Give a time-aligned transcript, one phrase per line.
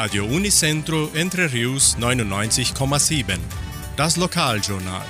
[0.00, 3.36] Radio Unicentro Entre Rius 99,7.
[3.96, 5.02] Das Lokaljournal.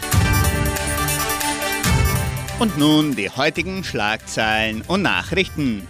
[2.59, 5.87] Und nun die heutigen Schlagzeilen und Nachrichten.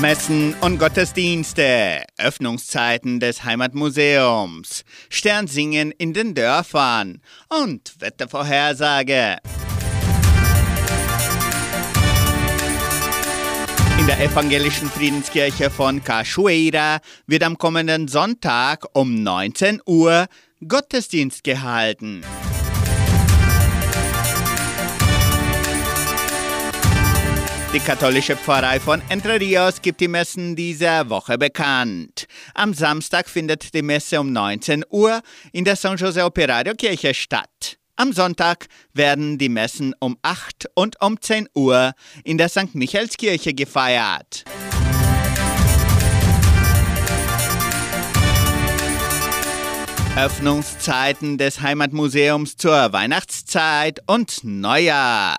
[0.00, 9.38] Messen und Gottesdienste, Öffnungszeiten des Heimatmuseums, Sternsingen in den Dörfern und Wettervorhersage.
[13.98, 20.26] In der evangelischen Friedenskirche von Cachoeira wird am kommenden Sonntag um 19 Uhr
[20.66, 22.22] Gottesdienst gehalten.
[27.74, 32.26] Die katholische Pfarrei von Entre Rios gibt die Messen dieser Woche bekannt.
[32.54, 35.22] Am Samstag findet die Messe um 19 Uhr
[35.52, 37.78] in der San Jose Operario Kirche statt.
[37.96, 41.92] Am Sonntag werden die Messen um 8 und um 10 Uhr
[42.24, 42.74] in der St.
[42.74, 44.42] Michaelskirche gefeiert.
[50.16, 55.36] Öffnungszeiten des Heimatmuseums zur Weihnachtszeit und Neujahr.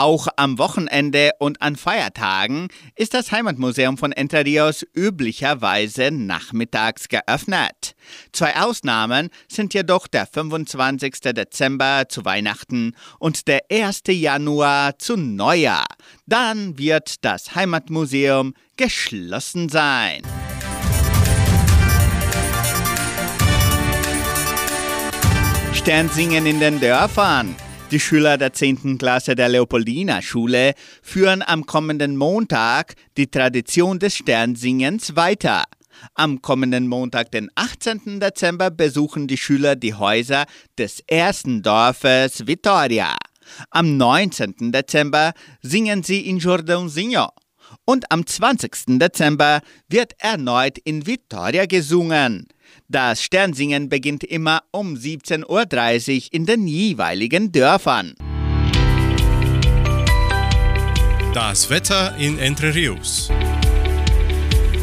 [0.00, 7.96] Auch am Wochenende und an Feiertagen ist das Heimatmuseum von Entre Rios üblicherweise nachmittags geöffnet.
[8.32, 11.14] Zwei Ausnahmen sind jedoch der 25.
[11.34, 14.02] Dezember zu Weihnachten und der 1.
[14.06, 15.88] Januar zu Neujahr.
[16.26, 20.22] Dann wird das Heimatmuseum geschlossen sein.
[25.72, 27.56] Sternsingen in den Dörfern.
[27.90, 28.98] Die Schüler der 10.
[28.98, 35.64] Klasse der Leopoldina Schule führen am kommenden Montag die Tradition des Sternsingens weiter.
[36.12, 38.20] Am kommenden Montag, den 18.
[38.20, 40.44] Dezember, besuchen die Schüler die Häuser
[40.76, 43.16] des ersten Dorfes Vittoria.
[43.70, 44.70] Am 19.
[44.70, 47.30] Dezember singen sie in Jordãozinho.
[47.86, 48.98] Und am 20.
[48.98, 52.48] Dezember wird erneut in Vittoria gesungen.
[52.88, 55.46] Das Sternsingen beginnt immer um 17.30
[56.16, 58.14] Uhr in den jeweiligen Dörfern.
[61.34, 63.30] Das Wetter in Entre Rios.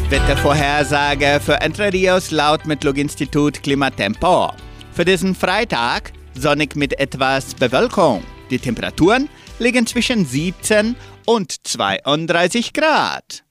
[0.08, 4.52] Wettervorhersage für Entre Rios laut Metlog-Institut Klimatempo.
[4.92, 8.22] Für diesen Freitag sonnig mit etwas Bewölkung.
[8.50, 10.94] Die Temperaturen liegen zwischen 17
[11.26, 13.45] und 32 Grad.